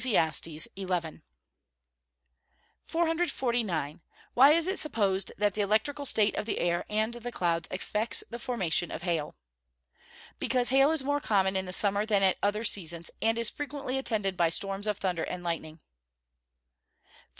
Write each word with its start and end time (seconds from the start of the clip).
XI.] 0.03 0.15
449. 2.81 4.01
Why 4.33 4.51
is 4.51 4.65
it 4.65 4.79
supposed 4.79 5.31
that 5.37 5.53
the 5.53 5.61
electrical 5.61 6.07
state 6.07 6.33
of 6.35 6.47
the 6.47 6.57
air 6.57 6.85
and 6.89 7.13
the 7.13 7.31
clouds 7.31 7.67
affects 7.69 8.23
the 8.27 8.39
formation 8.39 8.89
of 8.89 9.03
hail? 9.03 9.35
Because 10.39 10.69
hail 10.69 10.89
is 10.89 11.03
more 11.03 11.21
common 11.21 11.55
in 11.55 11.67
the 11.67 11.71
summer 11.71 12.03
than 12.07 12.23
at 12.23 12.39
other 12.41 12.63
seasons, 12.63 13.11
and 13.21 13.37
is 13.37 13.51
frequently 13.51 13.99
attended 13.99 14.35
by 14.35 14.49
storms 14.49 14.87
of 14.87 14.97
thunder 14.97 15.21
and 15.23 15.43
lightning. 15.43 15.75
450. 15.75 15.85